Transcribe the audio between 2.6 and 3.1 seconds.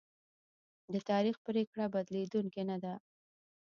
نه ده.